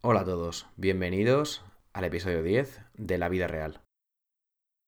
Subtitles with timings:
[0.00, 3.80] Hola a todos, bienvenidos al episodio 10 de La Vida Real.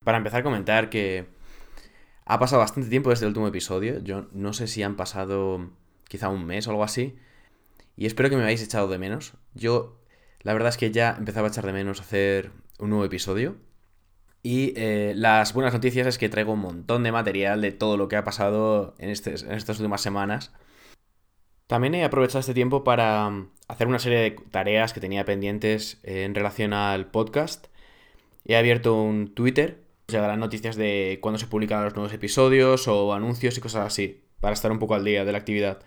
[0.05, 1.27] Para empezar, comentar que
[2.25, 3.99] ha pasado bastante tiempo desde el último episodio.
[3.99, 5.69] Yo no sé si han pasado
[6.07, 7.19] quizá un mes o algo así.
[7.97, 9.35] Y espero que me hayáis echado de menos.
[9.53, 10.01] Yo,
[10.43, 13.57] la verdad es que ya empezaba a echar de menos hacer un nuevo episodio.
[14.45, 18.07] Y eh, las buenas noticias es que traigo un montón de material de todo lo
[18.07, 20.53] que ha pasado en, estas últimas semanas.
[21.67, 26.35] También he aprovechado este tiempo para hacer una serie de tareas que tenía pendientes en
[26.35, 27.69] relación al podcast.
[28.45, 33.57] He abierto un Twitter, llegarán noticias de cuándo se publican los nuevos episodios o anuncios
[33.57, 35.79] y cosas así, para estar un poco al día de la actividad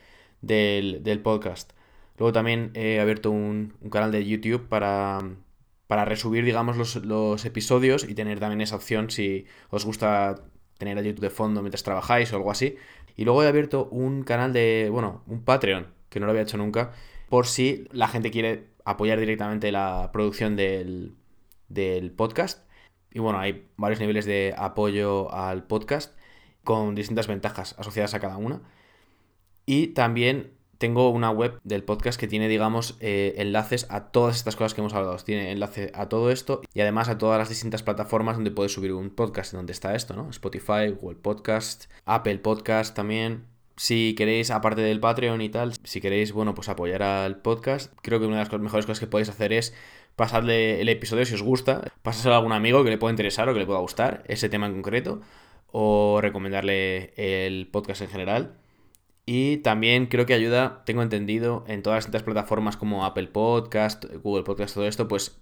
[0.41, 1.74] del, podcast.
[2.18, 5.20] Luego también he abierto un, canal de YouTube para,
[5.88, 10.36] para resubir, digamos, los, los, episodios y tener también esa opción si os gusta
[10.77, 12.77] tener a YouTube de fondo mientras trabajáis o algo así.
[13.18, 16.58] Y luego he abierto un canal de, bueno, un Patreon, que no lo había hecho
[16.58, 16.94] nunca,
[17.30, 21.16] por si la gente quiere apoyar directamente la producción del,
[21.70, 22.68] del podcast.
[23.12, 26.18] Y bueno, hay varios niveles de apoyo al podcast
[26.63, 28.62] con distintas ventajas asociadas a cada una.
[29.66, 34.55] Y también tengo una web del podcast que tiene, digamos, eh, enlaces a todas estas
[34.55, 35.16] cosas que hemos hablado.
[35.18, 38.91] Tiene enlace a todo esto y además a todas las distintas plataformas donde puedes subir
[38.91, 40.29] un podcast, donde está esto, ¿no?
[40.29, 43.52] Spotify, Google Podcast, Apple Podcast también.
[43.76, 48.20] Si queréis, aparte del Patreon y tal, si queréis, bueno, pues apoyar al podcast, creo
[48.20, 49.74] que una de las mejores cosas que podéis hacer es
[50.16, 53.54] pasarle el episodio si os gusta, pasárselo a algún amigo que le pueda interesar o
[53.54, 55.21] que le pueda gustar ese tema en concreto,
[55.71, 58.57] o recomendarle el podcast en general.
[59.26, 64.44] Y también creo que ayuda, tengo entendido, en todas estas plataformas como Apple Podcast, Google
[64.44, 65.41] Podcast, todo esto, pues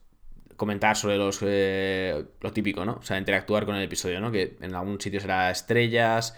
[0.56, 2.94] comentar sobre los eh, lo típico, ¿no?
[2.94, 4.32] O sea, interactuar con el episodio, ¿no?
[4.32, 6.38] Que en algún sitio será estrellas,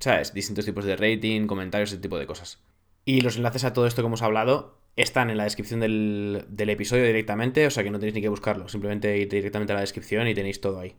[0.00, 0.34] ¿sabes?
[0.34, 2.62] Distintos tipos de rating, comentarios, ese tipo de cosas.
[3.04, 6.70] Y los enlaces a todo esto que hemos hablado están en la descripción del, del
[6.70, 9.80] episodio directamente, o sea que no tenéis ni que buscarlo, simplemente ir directamente a la
[9.80, 10.96] descripción y tenéis todo ahí.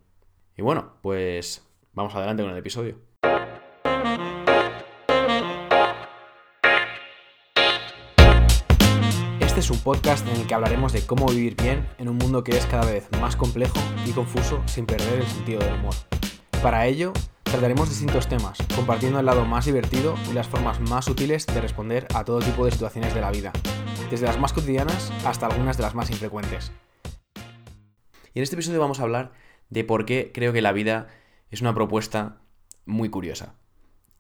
[0.58, 2.98] Y bueno, pues vamos adelante con el episodio.
[9.40, 12.44] Este es un podcast en el que hablaremos de cómo vivir bien en un mundo
[12.44, 15.96] que es cada vez más complejo y confuso sin perder el sentido del humor.
[16.62, 17.14] Para ello,
[17.46, 22.08] trataremos distintos temas, compartiendo el lado más divertido y las formas más útiles de responder
[22.14, 23.54] a todo tipo de situaciones de la vida,
[24.10, 26.72] desde las más cotidianas hasta algunas de las más infrecuentes.
[28.34, 29.32] Y en este episodio vamos a hablar
[29.70, 31.08] de por qué creo que la vida
[31.50, 32.42] es una propuesta
[32.86, 33.56] muy curiosa.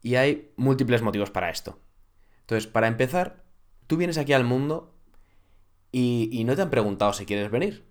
[0.02, 1.80] Y hay múltiples motivos para esto.
[2.42, 3.44] Entonces, para empezar,
[3.88, 4.96] tú vienes aquí al mundo
[5.92, 7.86] y, no te han preguntado si quieres venir.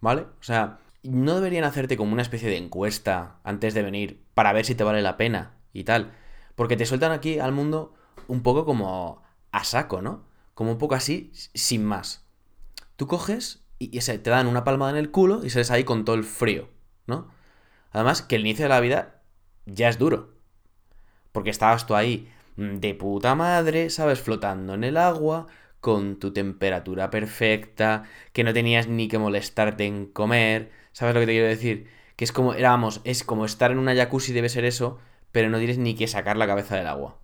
[0.00, 0.22] ¿Vale?
[0.22, 4.64] O sea, no deberían hacerte como una especie de encuesta antes de venir para ver
[4.64, 6.12] si te vale la pena y tal.
[6.54, 7.94] Porque te sueltan aquí al mundo
[8.26, 9.22] un poco como
[9.52, 10.24] a saco, ¿no?
[10.54, 12.26] Como un poco así, sin más.
[12.96, 16.16] Tú coges y, te dan una palmada en el culo y sales ahí con todo
[16.16, 16.68] el frío,
[17.06, 17.28] ¿no?
[17.92, 19.22] Además, que el inicio de la vida
[19.66, 20.34] ya es duro.
[21.32, 24.20] Porque estabas tú ahí de puta madre, ¿sabes?
[24.20, 25.46] Flotando en el agua,
[25.80, 31.26] con tu temperatura perfecta, que no tenías ni que molestarte en comer, ¿sabes lo que
[31.26, 31.86] te quiero decir?
[32.16, 34.98] Que es como, era, es como estar en una jacuzzi, debe ser eso,
[35.30, 37.20] pero no tienes ni que sacar la cabeza del agua,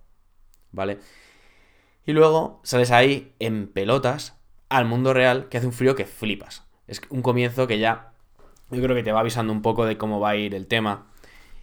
[0.71, 0.99] ¿vale?
[2.05, 6.63] Y luego sales ahí en pelotas al mundo real que hace un frío que flipas.
[6.87, 8.13] Es un comienzo que ya
[8.71, 11.11] yo creo que te va avisando un poco de cómo va a ir el tema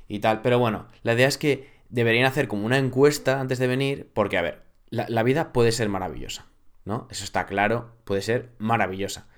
[0.06, 0.42] y tal.
[0.42, 4.36] Pero bueno, la idea es que deberían hacer como una encuesta antes de venir, porque
[4.36, 6.44] a ver, la vida puede ser maravillosa.
[6.84, 7.06] ¿no?
[7.10, 9.28] Eso está claro, puede ser maravillosa.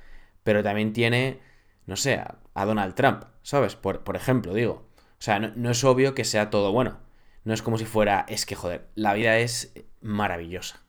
[0.43, 1.41] Pero también tiene,
[1.87, 2.21] no sé,
[2.54, 3.76] a, Donald Trump, ¿sabes?
[3.76, 4.88] Por, ejemplo, digo.
[5.19, 6.98] O sea, no, es obvio que sea todo bueno.
[7.44, 10.82] No es como si fuera, es que, joder, la vida es maravillosa.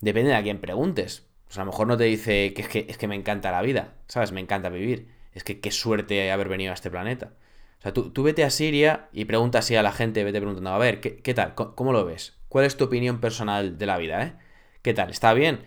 [0.00, 1.26] Depende de a quién preguntes.
[1.46, 3.60] Pues a lo mejor no te dice que es que, es que me encanta la
[3.62, 4.32] vida, ¿sabes?
[4.32, 5.08] Me encanta vivir.
[5.32, 7.32] Es que qué suerte haber venido a este planeta.
[7.80, 10.78] O sea, tú, vete a Siria y pregunta así a la gente, vete preguntando, a
[10.78, 11.54] ver, ¿qué, qué tal?
[11.54, 12.36] ¿Cómo lo ves?
[12.48, 14.34] ¿Cuál es tu opinión personal de la vida, eh?
[14.82, 15.10] ¿Qué tal?
[15.10, 15.60] ¿Está bien?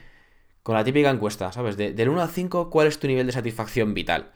[0.63, 1.75] Con la típica encuesta, ¿sabes?
[1.75, 4.31] del 1 al 5, ¿cuál es tu nivel de satisfacción vital?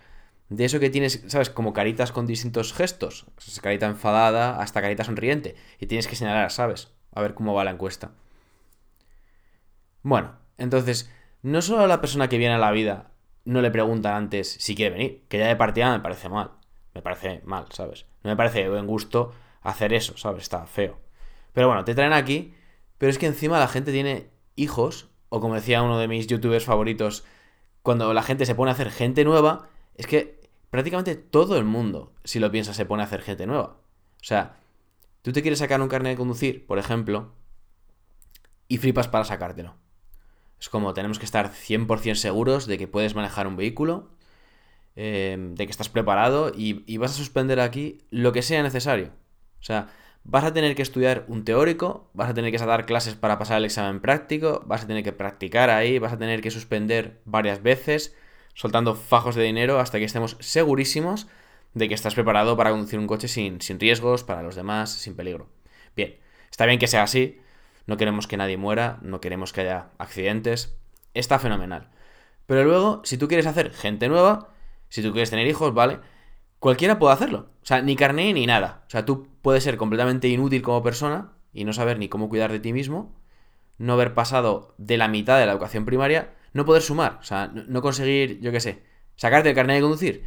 [0.50, 1.50] De eso que tienes, ¿sabes?
[1.50, 3.26] Como caritas con distintos gestos.
[3.62, 5.56] Carita enfadada hasta carita sonriente.
[5.80, 6.94] Y tienes que señalar, ¿sabes?
[7.14, 8.12] A ver cómo va la encuesta.
[10.04, 11.12] Bueno, entonces,
[11.42, 13.12] no solo a la persona que viene a la vida
[13.48, 16.52] no le preguntan antes si quiere venir, que ya de partida me parece mal.
[16.94, 18.06] Me parece mal, ¿sabes?
[18.24, 20.44] No me parece de buen gusto hacer eso, ¿sabes?
[20.44, 21.00] Está feo.
[21.54, 22.54] Pero bueno, te traen aquí,
[22.98, 26.66] pero es que encima la gente tiene hijos, o como decía uno de mis youtubers
[26.66, 27.24] favoritos,
[27.84, 30.37] cuando la gente se pone a hacer gente nueva, es que
[30.70, 33.78] prácticamente todo el mundo, si lo piensas, se pone a hacer gente nueva.
[34.22, 34.58] O sea,
[35.22, 37.34] tú te quieres sacar un carnet de conducir, por ejemplo,
[38.68, 39.76] y flipas para sacártelo.
[40.60, 44.10] Es como tenemos que estar 100% seguros de que puedes manejar un vehículo,
[44.96, 49.12] eh, de que estás preparado y, y vas a suspender aquí lo que sea necesario.
[49.60, 49.90] O sea,
[50.24, 53.58] vas a tener que estudiar un teórico, vas a tener que dar clases para pasar
[53.58, 57.64] el examen práctico, vas a tener que practicar ahí, vas a tener que suspender varias
[57.64, 58.16] veces,
[58.58, 61.28] soltando fajos de dinero hasta que estemos segurísimos
[61.76, 65.16] de que estás preparado para conducir un coche sin, sin riesgos para los demás, sin
[65.16, 65.48] peligro.
[65.96, 66.18] Bien,
[66.50, 67.40] está bien que sea así,
[67.86, 70.76] no queremos que nadie muera, no queremos que haya accidentes,
[71.14, 71.92] está fenomenal.
[72.48, 74.50] Pero luego, si tú quieres hacer gente nueva,
[74.90, 76.00] si tú quieres tener hijos, ¿vale?
[76.58, 77.52] cualquiera puede hacerlo.
[77.62, 78.86] O sea, ni carné ni nada.
[78.88, 82.52] O sea, tú puedes ser completamente inútil como persona y no saber ni cómo cuidar
[82.52, 83.14] de ti mismo,
[83.78, 87.48] no haber pasado de la mitad de la educación primaria, no poder sumar, o sea,
[87.48, 88.84] no conseguir, yo qué sé,
[89.16, 90.26] sacarte el carnet de conducir.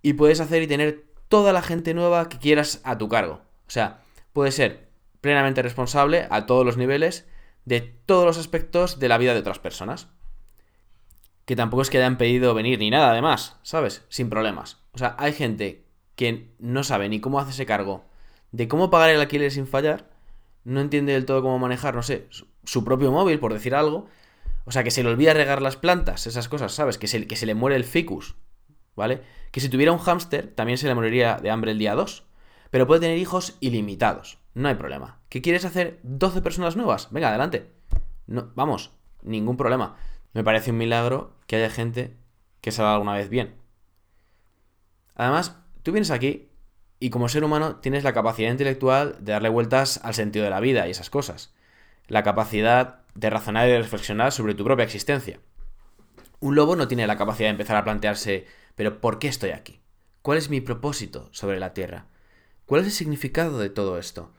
[0.00, 3.42] Y puedes hacer y tener toda la gente nueva que quieras a tu cargo.
[3.66, 4.02] O sea,
[4.32, 4.88] puedes ser
[5.20, 7.26] plenamente responsable a todos los niveles
[7.64, 10.08] de todos los aspectos de la vida de otras personas.
[11.44, 14.04] Que tampoco es que hayan pedido venir ni nada, además, ¿sabes?
[14.08, 14.78] Sin problemas.
[14.92, 15.84] O sea, hay gente
[16.14, 18.08] que no sabe ni cómo hacerse cargo
[18.52, 20.08] de cómo pagar el alquiler sin fallar,
[20.64, 22.28] no entiende del todo cómo manejar, no sé,
[22.64, 24.06] su propio móvil, por decir algo.
[24.68, 26.98] O sea, que se le olvida regar las plantas, esas cosas, ¿sabes?
[26.98, 28.36] Que se, que se le muere el ficus,
[28.94, 29.22] ¿vale?
[29.50, 32.26] Que si tuviera un hámster, también se le moriría de hambre el día 2.
[32.70, 35.20] Pero puede tener hijos ilimitados, no hay problema.
[35.30, 37.08] ¿Qué quieres hacer 12 personas nuevas?
[37.10, 37.70] Venga, adelante.
[38.26, 38.90] No, vamos,
[39.22, 39.96] ningún problema.
[40.34, 42.18] Me parece un milagro que haya gente
[42.60, 43.54] que salga alguna vez bien.
[45.14, 46.50] Además, tú vienes aquí
[47.00, 50.60] y como ser humano tienes la capacidad intelectual de darle vueltas al sentido de la
[50.60, 51.54] vida y esas cosas.
[52.06, 55.40] La capacidad de razonar y de reflexionar sobre tu propia existencia.
[56.40, 59.80] Un lobo no tiene la capacidad de empezar a plantearse, pero ¿por qué estoy aquí?
[60.22, 62.06] ¿Cuál es mi propósito sobre la Tierra?
[62.66, 64.32] ¿Cuál es el significado de todo esto?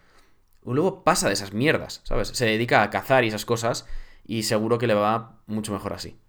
[0.64, 2.30] Un lobo pasa de esas mierdas, ¿sabes?
[2.30, 3.86] Se dedica a cazar y esas cosas
[4.26, 6.20] y seguro que le va mucho mejor así.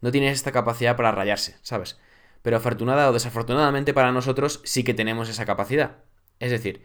[0.00, 1.98] No tiene esta capacidad para rayarse, ¿sabes?
[2.42, 5.98] pero afortunada o desafortunadamente para nosotros sí que tenemos esa capacidad.
[6.38, 6.82] Es decir,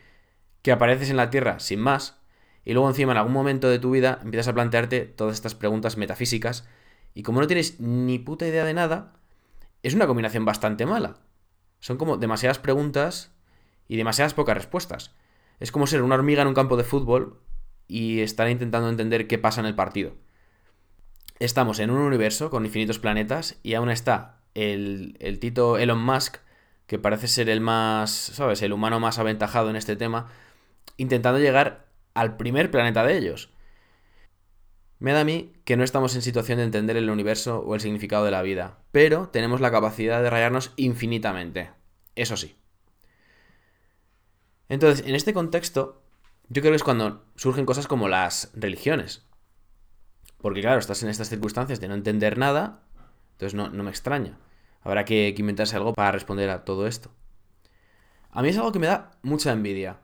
[0.62, 2.20] que apareces en la Tierra sin más,
[2.66, 5.98] y luego encima en algún momento de tu vida empiezas a plantearte todas estas preguntas
[5.98, 6.68] metafísicas,
[7.14, 9.14] y como no tienes ni puta idea de nada,
[9.84, 11.18] es una combinación bastante mala.
[11.80, 13.32] Son como demasiadas preguntas
[13.88, 15.14] y demasiadas pocas respuestas.
[15.60, 17.42] Es como ser una hormiga en un campo de fútbol
[17.88, 20.14] y estar intentando entender qué pasa en el partido.
[21.40, 26.38] Estamos en un universo con infinitos planetas y aún está el, Tito Elon Musk,
[26.88, 28.62] que parece ser el más, ¿sabes?
[28.62, 30.28] El humano más aventajado en este tema,
[30.98, 33.54] intentando llegar al primer planeta de ellos.
[35.00, 37.82] Me da a mí que no estamos en situación de entender el universo o el
[37.82, 41.72] significado de la vida, pero tenemos la capacidad de rayarnos infinitamente.
[42.16, 42.56] Eso sí.
[44.70, 46.04] Entonces, en este contexto,
[46.48, 49.26] yo creo que es cuando surgen cosas como las religiones.
[50.38, 52.84] Porque claro, estás en estas circunstancias de no entender nada
[53.34, 54.38] entonces no, me extraña.
[54.82, 57.12] Habrá que, inventarse algo para responder a todo esto.
[58.32, 60.00] A mí es algo que me da mucha envidia.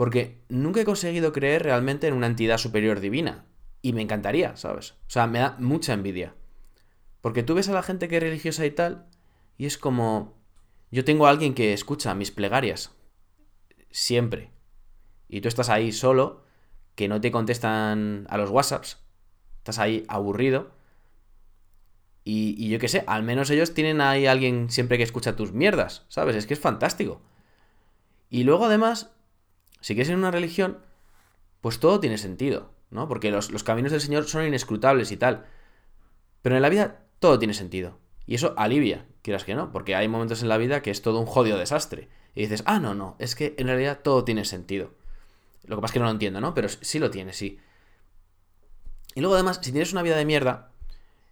[0.00, 3.44] Porque nunca he conseguido creer realmente en una entidad superior divina.
[3.82, 4.92] Y me encantaría, ¿sabes?
[4.92, 6.34] O sea, me da mucha envidia.
[7.20, 9.08] Porque tú ves a la gente que es religiosa y tal,
[9.58, 10.38] y es como...
[10.90, 12.96] Yo tengo a alguien que escucha mis plegarias.
[13.90, 14.50] Siempre.
[15.28, 16.44] Y tú estás ahí solo,
[16.94, 19.04] que no te contestan a los WhatsApps.
[19.58, 20.70] Estás ahí aburrido.
[22.24, 26.06] Y, yo qué sé, al menos ellos tienen ahí alguien siempre que escucha tus mierdas,
[26.08, 26.36] ¿sabes?
[26.36, 27.20] Es que es fantástico.
[28.30, 29.12] Y luego además,
[29.80, 30.78] si quieres en una religión,
[31.60, 33.08] pues todo tiene sentido, ¿no?
[33.08, 35.46] Porque los, los caminos del Señor son inescrutables y tal.
[36.42, 37.98] Pero en la vida todo tiene sentido.
[38.26, 41.18] Y eso alivia, quieras que no, porque hay momentos en la vida que es todo
[41.20, 42.08] un jodido desastre.
[42.34, 44.92] Y dices, ah, no, no, es que en realidad todo tiene sentido.
[45.64, 46.54] Lo que pasa es que no lo entiendo, ¿no?
[46.54, 47.58] Pero sí lo tiene, sí.
[49.14, 50.70] Y luego además, si tienes una vida de mierda,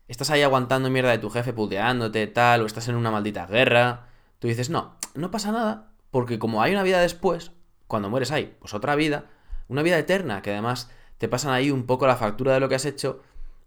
[0.08, 4.08] estás ahí aguantando mierda de tu jefe puteándote, tal, o estás en una maldita guerra,
[4.38, 7.52] tú dices, no, no pasa nada, porque como hay una vida después,
[7.88, 9.24] cuando mueres hay, pues otra vida,
[9.66, 12.76] una vida eterna, que además te pasan ahí un poco la factura de lo que
[12.76, 13.22] has hecho,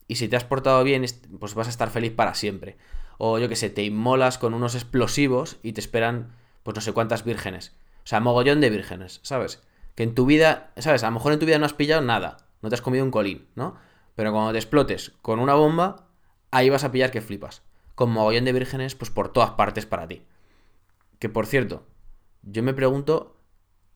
[0.08, 1.06] y si te has portado bien,
[1.40, 2.78] pues vas a estar feliz para siempre.
[3.18, 6.92] O yo que sé, te inmolas con unos explosivos y te esperan, pues no sé
[6.92, 7.74] cuántas vírgenes.
[8.04, 9.62] O sea, mogollón de vírgenes, ¿sabes?
[9.96, 11.04] Que en tu vida, ¿sabes?
[11.04, 13.12] A lo mejor en tu vida no has pillado nada, no te has comido un
[13.12, 13.76] colín, ¿no?
[14.16, 16.08] Pero cuando te explotes con una bomba,
[16.52, 17.62] ahí vas a pillar que flipas.
[17.96, 20.24] Con mogollón de vírgenes, pues por todas partes para ti.
[21.20, 21.86] Que por cierto,
[22.44, 23.38] yo me pregunto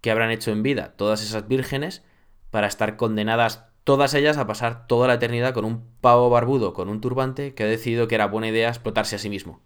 [0.05, 2.03] qué habrán hecho en vida todas esas vírgenes
[2.51, 6.89] para estar condenadas todas ellas a pasar toda la eternidad con un pavo barbudo con
[6.89, 9.63] un turbante que ha decidido que era buena idea explotarse a sí mismo.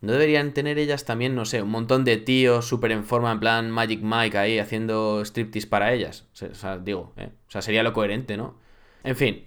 [0.00, 3.40] ¿No deberían tener ellas también, no sé, un montón de tíos súper en forma, en
[3.40, 6.28] plan Magic Mike ahí, haciendo striptease para ellas?
[6.40, 7.30] O sea, digo, ¿eh?
[7.48, 8.56] O sea, sería lo coherente, ¿no?
[9.02, 9.46] En fin,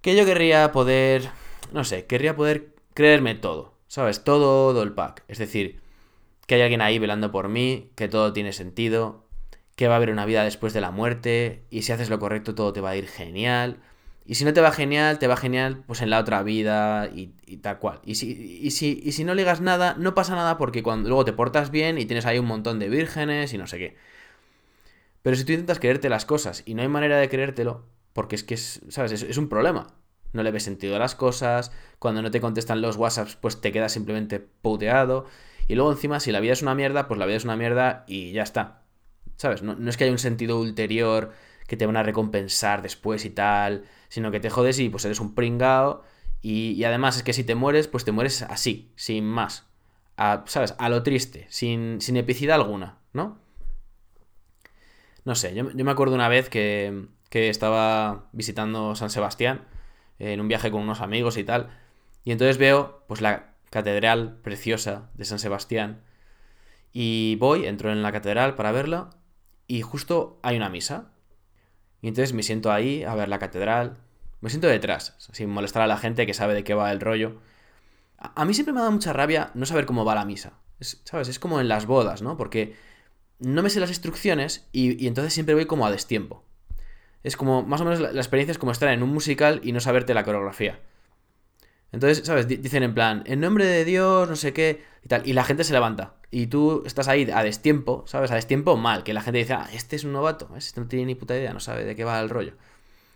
[0.00, 1.28] que yo querría poder,
[1.72, 4.24] no sé, querría poder creerme todo, ¿sabes?
[4.24, 5.24] Todo el pack.
[5.28, 5.82] Es decir,
[6.46, 9.26] que hay alguien ahí velando por mí, que todo tiene sentido,
[9.76, 12.54] que va a haber una vida después de la muerte, y si haces lo correcto
[12.54, 13.78] todo te va a ir genial.
[14.24, 17.28] Y si no te va genial, te va genial pues en la otra vida y,
[17.58, 18.00] tal cual.
[18.04, 21.24] Y si, y, si, y si no ligas nada, no pasa nada porque cuando luego
[21.24, 23.96] te portas bien y tienes ahí un montón de vírgenes y no sé qué.
[25.22, 28.44] Pero si tú intentas creerte las cosas y no hay manera de creértelo, porque es
[28.44, 29.10] que es, ¿sabes?
[29.10, 29.88] Es, un problema.
[30.32, 33.72] No le ves sentido a las cosas, cuando no te contestan los WhatsApps, pues te
[33.72, 35.26] quedas simplemente puteado.
[35.68, 38.04] Y luego encima, si la vida es una mierda, pues la vida es una mierda
[38.06, 38.82] y ya está.
[39.36, 39.62] ¿Sabes?
[39.62, 41.32] No, no es que haya un sentido ulterior
[41.66, 45.20] que te van a recompensar después y tal, sino que te jodes y pues eres
[45.20, 46.04] un pringao.
[46.42, 49.66] Y, además es que si te mueres, pues te mueres así, sin más.
[50.16, 50.74] ¿Sabes?
[50.78, 53.38] A lo triste, sin, sin epicidad alguna, ¿no?
[55.24, 59.64] No sé, yo, me acuerdo una vez que, que estaba visitando San Sebastián
[60.18, 61.68] en un viaje con unos amigos y tal.
[62.24, 66.02] Y entonces veo pues la catedral preciosa de San Sebastián.
[66.92, 69.10] Y voy, entro en la catedral para verla
[69.66, 71.10] y justo hay una misa.
[72.00, 73.98] Y entonces me siento ahí a ver la catedral.
[74.40, 77.40] Me siento detrás, sin molestar a la gente que sabe de qué va el rollo.
[78.18, 80.54] A, mí siempre me da mucha rabia no saber cómo va la misa.
[80.80, 81.28] ¿Sabes?
[81.28, 82.36] Es como en las bodas, ¿no?
[82.36, 82.76] Porque
[83.38, 86.44] no me sé las instrucciones y, entonces siempre voy como a destiempo.
[87.22, 89.72] Es como, más o menos la, la, experiencia es como estar en un musical y
[89.72, 90.80] no saberte la coreografía.
[91.96, 92.46] Entonces, ¿sabes?
[92.46, 95.26] Dicen en plan, en nombre de Dios, no sé qué, y tal.
[95.26, 96.12] Y la gente se levanta.
[96.30, 98.30] Y tú estás ahí a destiempo, ¿sabes?
[98.30, 99.02] A destiempo mal.
[99.02, 101.54] Que la gente dice, ah, este es un novato, este no tiene ni puta idea,
[101.54, 102.52] no sabe de qué va el rollo.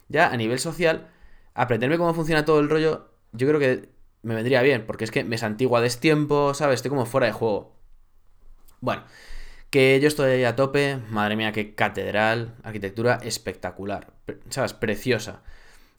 [0.09, 1.09] Ya a nivel social,
[1.53, 3.91] aprenderme cómo funciona todo el rollo, yo creo que
[4.23, 4.87] me vendría bien.
[4.87, 6.77] Porque es que me santigua a destiempo, ¿sabes?
[6.77, 7.77] Estoy como fuera de juego.
[8.81, 9.05] Bueno,
[9.69, 10.97] que yo estoy a tope.
[11.11, 14.15] Madre mía, qué catedral, arquitectura espectacular.
[14.49, 14.73] ¿Sabes?
[14.73, 15.43] Preciosa.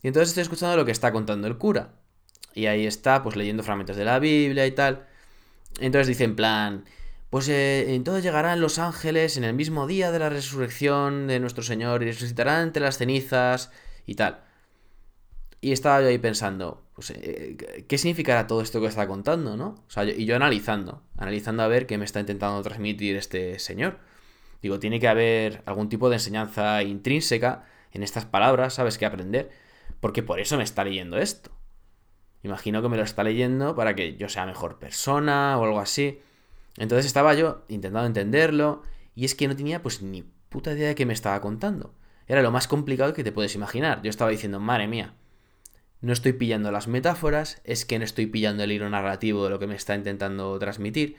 [0.02, 2.01] Y entonces estoy escuchando lo que está contando el cura.
[2.54, 5.06] Y ahí está, pues leyendo fragmentos de la Biblia y tal.
[5.80, 6.86] Entonces dice en plan,
[7.30, 11.64] pues eh, entonces llegarán los ángeles en el mismo día de la resurrección de nuestro
[11.64, 13.72] Señor y resucitarán entre las cenizas
[14.06, 14.42] y tal.
[15.62, 19.84] Y estaba yo ahí pensando, pues, eh, ¿qué significará todo esto que está contando, no?
[19.88, 24.00] O sea, y yo analizando, analizando a ver qué me está intentando transmitir este señor.
[24.62, 28.98] Digo, tiene que haber algún tipo de enseñanza intrínseca en estas palabras, ¿sabes?
[28.98, 29.52] Que aprender,
[30.00, 31.52] porque por eso me está leyendo esto.
[32.44, 36.22] Imagino que me lo está leyendo para que yo sea mejor persona o algo así.
[36.78, 38.84] Entonces estaba yo intentando entenderlo
[39.16, 41.94] y es que no tenía pues ni puta idea de qué me estaba contando.
[42.28, 44.02] Era lo más complicado que te puedes imaginar.
[44.02, 45.14] Yo estaba diciendo, madre mía,
[46.02, 49.60] no estoy pillando las metáforas, es que no estoy pillando el hilo narrativo de lo
[49.60, 51.18] que me está intentando transmitir.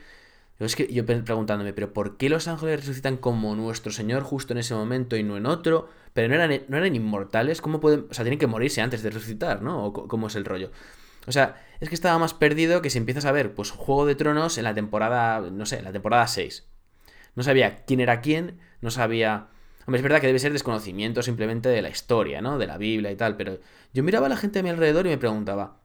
[0.58, 4.58] Es que yo preguntándome, pero ¿por qué los ángeles resucitan como nuestro Señor justo en
[4.58, 5.88] ese momento y no en otro?
[6.12, 8.06] Pero no eran, no eran inmortales, ¿cómo pueden...?
[8.10, 9.84] O sea, tienen que morirse antes de resucitar, ¿no?
[9.86, 10.70] ¿O cómo es el rollo?
[11.26, 14.14] O sea, es que estaba más perdido que si empiezas a ver, pues, Juego de
[14.14, 16.66] Tronos en la temporada, no sé, la temporada 6.
[17.34, 19.48] No sabía quién era quién, no sabía...
[19.86, 22.58] Hombre, es verdad que debe ser desconocimiento simplemente de la historia, ¿no?
[22.58, 23.58] De la Biblia y tal, pero
[23.92, 25.80] yo miraba a la gente a mi alrededor y me preguntaba,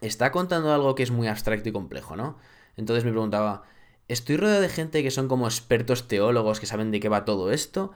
[0.00, 2.38] está contando algo que es muy abstracto y complejo, ¿no?
[2.76, 3.64] Entonces me preguntaba,
[4.08, 7.52] ¿estoy rodeado de gente que son como expertos teólogos que saben de qué va todo
[7.52, 7.92] esto?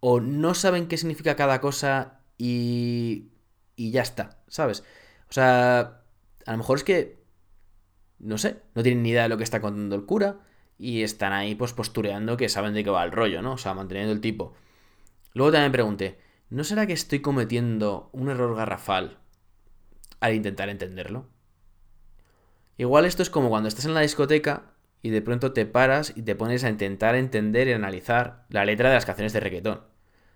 [0.00, 3.28] ¿O no saben qué significa cada cosa y...
[3.76, 4.84] y ya está, ¿sabes?
[5.30, 6.02] O sea,
[6.46, 7.22] a lo mejor es que,
[8.18, 10.40] no sé, no tienen ni idea de lo que está contando el cura
[10.78, 13.52] y están ahí pues postureando que saben de qué va el rollo, ¿no?
[13.52, 14.54] O sea, manteniendo el tipo.
[15.34, 16.18] Luego también pregunté,
[16.48, 19.18] ¿no será que estoy cometiendo un error garrafal
[20.20, 21.28] al intentar entenderlo?
[22.78, 26.22] Igual esto es como cuando estás en la discoteca y de pronto te paras y
[26.22, 29.82] te pones a intentar entender y analizar la letra de las canciones de reggaetón.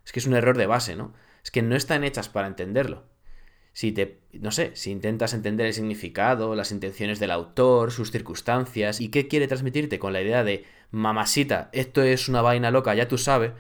[0.05, 1.15] Es que es un error de base, ¿no?
[1.43, 3.12] Es que no están hechas para entenderlo
[3.73, 9.01] si te, no sé, si intentas entender el significado, las intenciones del autor, sus circunstancias
[9.01, 13.09] y qué quiere transmitirte con la idea de mamasita, esto es una vaina loca, ya
[13.09, 13.53] tú sabes,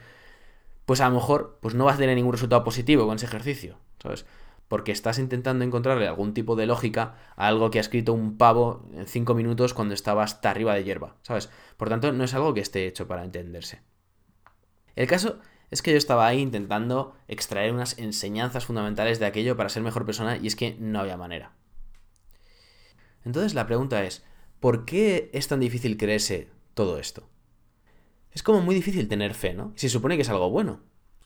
[0.84, 3.78] pues a lo mejor pues no vas a tener ningún resultado positivo con ese ejercicio,
[4.02, 4.26] ¿sabes?
[4.68, 8.88] Porque estás intentando encontrarle algún tipo de lógica a algo que ha escrito un pavo
[8.94, 11.50] en cinco minutos cuando estaba hasta arriba de hierba, ¿sabes?
[11.76, 13.80] Por tanto, no es algo que esté hecho para entenderse.
[14.94, 15.38] El caso
[15.72, 20.04] es que yo estaba ahí intentando extraer unas enseñanzas fundamentales de aquello para ser mejor
[20.04, 21.52] persona y es que no había manera.
[23.24, 24.22] Entonces la pregunta es,
[24.60, 27.26] ¿por qué es tan difícil creerse todo esto?
[28.32, 29.72] Es como muy difícil tener fe, ¿no?
[29.74, 30.80] Se supone que es algo bueno.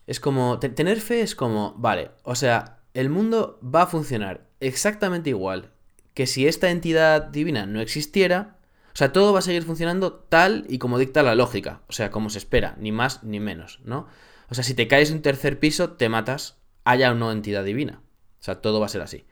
[0.07, 5.31] Es como, tener fe es como, vale, o sea, el mundo va a funcionar exactamente
[5.31, 5.73] igual
[6.15, 8.59] que si esta entidad divina no existiera,
[8.95, 12.12] o sea, todo va a seguir funcionando tal y como dicta la lógica, o sea,
[12.12, 14.07] como se espera, ni más ni menos, ¿no?
[14.49, 17.65] O sea, si te caes de un tercer piso, te matas, haya o no entidad
[17.65, 18.03] divina.
[18.38, 19.26] sea, todo va a ser así.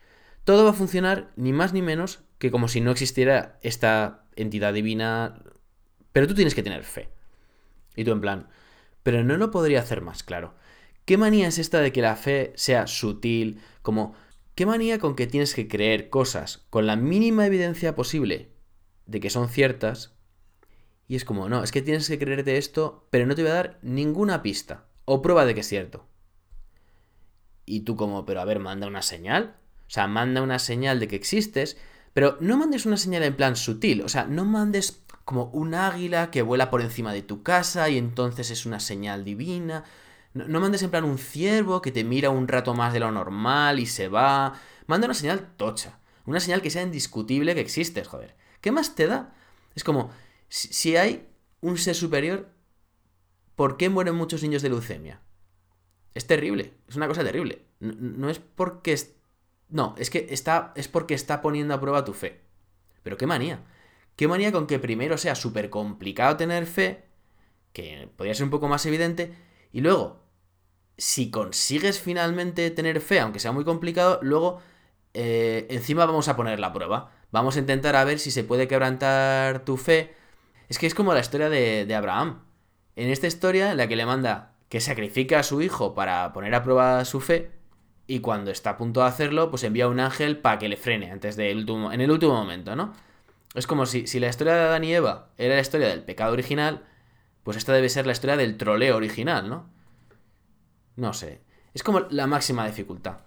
[0.45, 4.75] Todo va a funcionar ni más ni menos que como si no existiera esta entidad
[4.75, 5.43] divina.
[6.13, 7.09] Pero tú tienes que tener fe.
[7.97, 8.49] Y tú en plan,
[9.03, 10.55] pero no lo podría hacer más claro.
[11.05, 13.61] ¿Qué manía es esta de que la fe sea sutil?
[13.83, 14.15] Como,
[14.55, 18.51] ¿qué manía con que tienes que creer cosas con la mínima evidencia posible
[19.07, 20.17] de que son ciertas?
[21.07, 23.55] Y es como, no, es que tienes que creerte esto, pero no te voy a
[23.55, 26.07] dar ninguna pista o prueba de que es cierto.
[27.67, 29.57] Y tú como, pero a ver, manda una señal.
[29.87, 31.77] O sea, manda una señal de que existes,
[32.13, 34.03] pero no mandes una señal en plan sutil.
[34.03, 37.99] O sea, no mandes como un águila que vuela por encima de tu casa y
[37.99, 39.85] entonces es una señal divina.
[40.35, 43.79] No, mandes en plan un ciervo que te mira un rato más de lo normal
[43.79, 44.55] y se va.
[44.87, 46.01] Manda una señal tocha.
[46.27, 48.35] Una señal que sea indiscutible que existes, joder.
[48.61, 49.35] ¿Qué más te da?
[49.75, 50.11] Es como,
[50.49, 51.29] si hay
[51.61, 52.54] un ser superior,
[53.57, 55.21] ¿por qué mueren muchos niños de leucemia?
[56.15, 57.63] Es terrible, es una cosa terrible.
[57.81, 58.97] No, es porque...
[59.69, 62.41] No, es que está, es porque está poniendo a prueba tu fe.
[63.03, 63.65] Pero qué manía.
[64.17, 67.05] Qué manía con que primero sea súper complicado tener fe,
[67.73, 69.35] que podría ser un poco más evidente,
[69.73, 70.23] y luego
[70.97, 74.61] si consigues finalmente tener fe, aunque sea muy complicado, luego
[75.15, 77.11] eh, encima vamos a poner la prueba.
[77.33, 80.15] Vamos a intentar a ver si se puede quebrantar tu fe.
[80.69, 82.44] Es que es como la historia de Abraham.
[82.97, 86.63] En esta historia, la que le manda que sacrifica a su hijo para poner a
[86.63, 87.53] prueba su fe,
[88.07, 91.11] y cuando está a punto de hacerlo, pues envía un ángel para que le frene
[91.11, 92.93] antes del último, en el último momento, ¿no?
[93.55, 96.33] Es como si, si la historia de Adán y Eva era la historia del pecado
[96.33, 96.85] original,
[97.45, 99.71] pues esta debe ser la historia del troleo original, ¿no?
[100.97, 101.41] No sé.
[101.73, 103.19] Es como la máxima dificultad.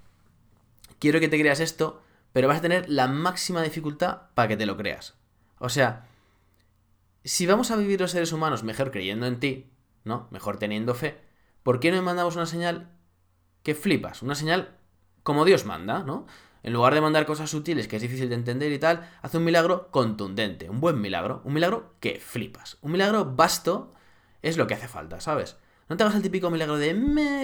[1.00, 2.02] Quiero que te creas esto,
[2.34, 5.16] pero vas a tener la máxima dificultad para que te lo creas.
[5.60, 6.08] O sea,
[7.28, 9.70] si vamos a vivir los seres humanos mejor creyendo en ti,
[10.06, 10.28] ¿no?
[10.32, 11.20] Mejor teniendo fe,
[11.62, 12.90] ¿por qué no mandamos una señal
[13.64, 14.22] que flipas?
[14.22, 14.78] Una señal
[15.24, 16.26] como Dios manda, ¿no?
[16.64, 19.44] En lugar de mandar cosas sutiles que es difícil de entender y tal, hace un
[19.44, 22.78] milagro contundente, un buen milagro, un milagro que flipas.
[22.82, 23.94] Un milagro vasto
[24.42, 25.58] es lo que hace falta, ¿sabes?
[25.90, 26.92] No te hagas el típico milagro de,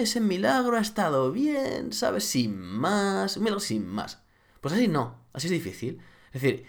[0.00, 2.24] ese milagro ha estado bien, ¿sabes?
[2.24, 4.22] Sin más, un milagro sin más.
[4.62, 6.00] Pues así no, así es difícil.
[6.32, 6.64] Es decir,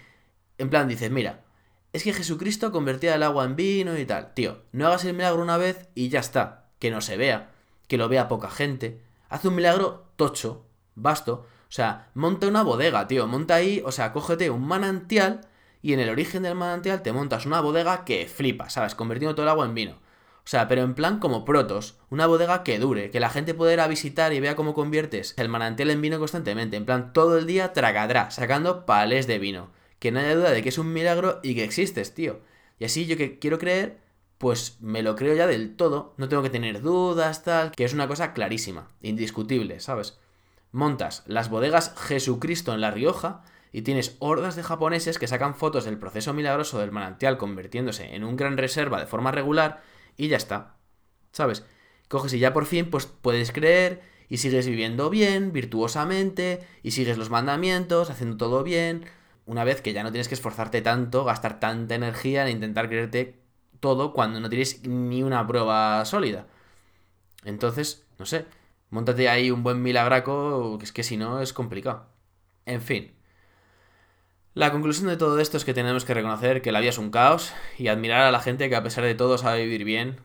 [0.58, 1.45] en plan dices, mira,
[1.92, 4.34] es que Jesucristo convertía el agua en vino y tal.
[4.34, 6.66] Tío, no hagas el milagro una vez y ya está.
[6.78, 7.50] Que no se vea,
[7.88, 9.00] que lo vea poca gente.
[9.28, 11.46] Haz un milagro tocho, vasto.
[11.68, 13.26] O sea, monta una bodega, tío.
[13.26, 15.40] Monta ahí, o sea, cógete un manantial
[15.82, 18.94] y en el origen del manantial te montas una bodega que flipa, ¿sabes?
[18.94, 19.92] Convirtiendo todo el agua en vino.
[19.92, 23.72] O sea, pero en plan como protos, una bodega que dure, que la gente pueda
[23.72, 27.36] ir a visitar y vea cómo conviertes el manantial en vino constantemente, en plan todo
[27.36, 29.70] el día tragadrá, sacando palés de vino.
[29.98, 32.40] Que haya duda de que es un milagro y que existes, tío.
[32.78, 33.98] Y así yo que quiero creer,
[34.38, 37.94] pues me lo creo ya del todo, no tengo que tener dudas, tal, que es
[37.94, 40.18] una cosa clarísima, indiscutible, ¿sabes?
[40.72, 45.84] Montas las bodegas Jesucristo en La Rioja y tienes hordas de japoneses que sacan fotos
[45.84, 49.82] del proceso milagroso del manantial convirtiéndose en un gran reserva de forma regular
[50.16, 50.76] y ya está.
[51.32, 51.64] ¿Sabes?
[52.08, 57.16] Coges y ya por fin pues puedes creer y sigues viviendo bien, virtuosamente, y sigues
[57.16, 59.04] los mandamientos, haciendo todo bien,
[59.46, 63.40] una vez que ya no tienes que esforzarte tanto, gastar tanta energía en intentar creerte
[63.80, 66.46] todo cuando no tienes ni una prueba sólida.
[67.44, 68.46] Entonces, no sé,
[68.90, 72.06] montate ahí un buen milagraco, que es que si no es complicado.
[72.66, 73.12] En fin.
[74.54, 77.10] La conclusión de todo esto es que tenemos que reconocer que la vida es un
[77.10, 80.16] caos y admirar a la gente que a pesar de todo sabe vivir bien.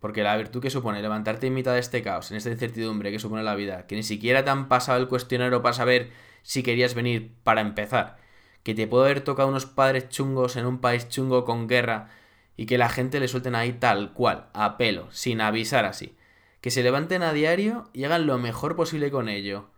[0.00, 3.18] Porque la virtud que supone levantarte en mitad de este caos, en esta incertidumbre que
[3.18, 6.10] supone la vida, que ni siquiera te han pasado el cuestionario para saber
[6.46, 8.18] si querías venir para empezar,
[8.62, 12.08] que te puede haber tocado unos padres chungos en un país chungo con guerra
[12.56, 16.16] y que la gente le suelten ahí tal cual, a pelo, sin avisar así.
[16.60, 19.70] Que se levanten a diario y hagan lo mejor posible con ello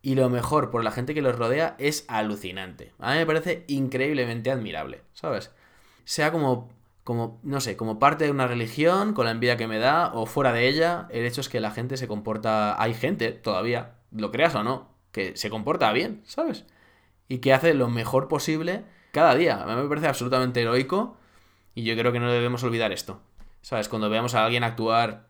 [0.00, 2.94] y lo mejor por la gente que los rodea es alucinante.
[2.98, 5.52] A mí me parece increíblemente admirable, ¿sabes?
[6.04, 6.70] Sea como,
[7.04, 10.24] como, no sé, como parte de una religión, con la envidia que me da, o
[10.24, 12.82] fuera de ella, el hecho es que la gente se comporta...
[12.82, 16.64] Hay gente todavía, lo creas o no, que se comporta bien, ¿sabes?
[17.28, 19.62] Y que hace lo mejor posible cada día.
[19.62, 21.16] A mí me parece absolutamente heroico
[21.74, 23.20] y yo creo que no debemos olvidar esto.
[23.60, 23.88] ¿Sabes?
[23.88, 25.28] Cuando veamos a alguien actuar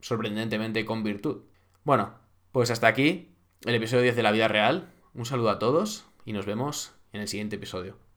[0.00, 1.42] sorprendentemente con virtud.
[1.84, 2.14] Bueno,
[2.52, 4.92] pues hasta aquí el episodio 10 de la vida real.
[5.14, 8.07] Un saludo a todos y nos vemos en el siguiente episodio.